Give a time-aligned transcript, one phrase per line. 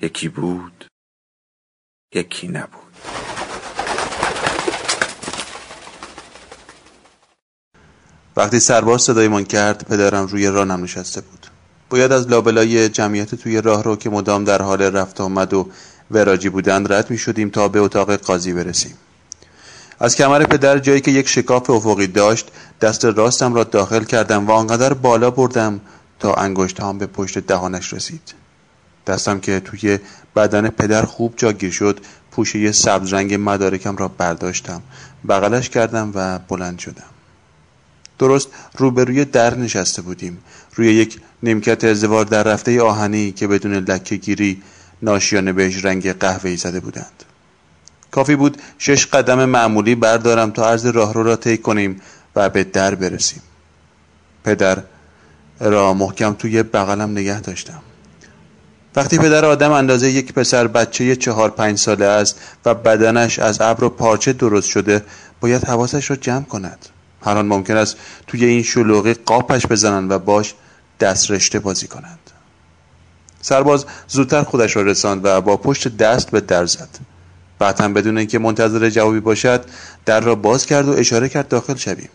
[0.00, 0.86] یکی بود
[2.14, 2.82] یکی نبود.
[8.36, 11.46] وقتی سرباز صدایمان کرد پدرم روی رانم نشسته بود.
[11.90, 15.68] باید از لابلای جمعیت توی راه رو که مدام در حال رفت آمد و
[16.10, 18.94] وراجی بودند رد می شدیم تا به اتاق قاضی برسیم.
[19.98, 22.50] از کمر پدر جایی که یک شکاف افقی داشت
[22.80, 25.80] دست راستم را داخل کردم و آنقدر بالا بردم
[26.18, 28.45] تا انگشت هم به پشت دهانش رسید.
[29.06, 29.98] دستم که توی
[30.36, 34.82] بدن پدر خوب جاگیر شد پوشه سبز رنگ مدارکم را برداشتم.
[35.28, 37.02] بغلش کردم و بلند شدم.
[38.18, 40.38] درست روبروی در نشسته بودیم.
[40.74, 44.62] روی یک نیمکت ازدوار در رفته آهنی که بدون لکه گیری
[45.02, 47.24] ناشیانه بهش رنگ قهوه‌ای زده بودند.
[48.10, 52.00] کافی بود شش قدم معمولی بردارم تا عرض راهرو را طی کنیم
[52.36, 53.42] و به در برسیم.
[54.44, 54.82] پدر
[55.60, 57.82] را محکم توی بغلم نگه داشتم.
[58.96, 63.84] وقتی پدر آدم اندازه یک پسر بچه چهار پنج ساله است و بدنش از ابر
[63.84, 65.04] و پارچه درست شده
[65.40, 66.86] باید حواسش را جمع کند.
[67.24, 70.54] هر ممکن است توی این شلوغی قاپش بزنند و باش
[71.00, 72.18] دست رشته بازی کنند.
[73.40, 76.88] سرباز زودتر خودش را رساند و با پشت دست به در زد.
[77.58, 79.64] بعد هم بدون اینکه منتظر جوابی باشد
[80.04, 82.08] در را باز کرد و اشاره کرد داخل شویم.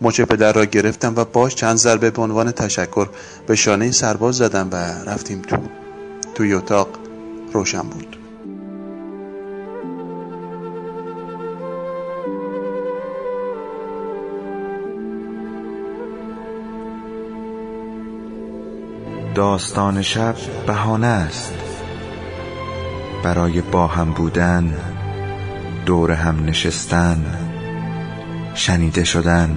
[0.00, 3.08] مچ پدر را گرفتم و باش چند ضربه به عنوان تشکر
[3.46, 4.74] به شانه سرباز زدم و
[5.10, 5.56] رفتیم تو
[6.34, 6.88] توی اتاق.
[7.52, 8.16] روشن بود.
[19.34, 20.34] داستان شب
[20.66, 21.52] بهانه است.
[23.24, 24.76] برای با هم بودن
[25.86, 27.24] دور هم نشستن
[28.54, 29.56] شنیده شدن.